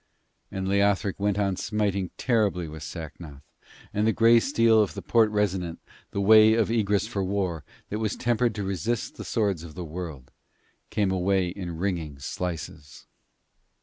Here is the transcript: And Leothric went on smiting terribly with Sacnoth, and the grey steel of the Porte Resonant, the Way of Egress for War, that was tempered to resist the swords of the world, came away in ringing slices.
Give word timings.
And 0.49 0.67
Leothric 0.67 1.19
went 1.19 1.37
on 1.37 1.55
smiting 1.57 2.09
terribly 2.17 2.67
with 2.67 2.81
Sacnoth, 2.81 3.43
and 3.93 4.07
the 4.07 4.11
grey 4.11 4.39
steel 4.39 4.81
of 4.81 4.95
the 4.95 5.01
Porte 5.03 5.29
Resonant, 5.29 5.77
the 6.09 6.19
Way 6.19 6.55
of 6.55 6.71
Egress 6.71 7.05
for 7.05 7.23
War, 7.23 7.63
that 7.91 7.99
was 7.99 8.15
tempered 8.15 8.55
to 8.55 8.63
resist 8.63 9.15
the 9.17 9.23
swords 9.23 9.61
of 9.61 9.75
the 9.75 9.85
world, 9.85 10.31
came 10.89 11.11
away 11.11 11.49
in 11.49 11.77
ringing 11.77 12.17
slices. 12.17 13.05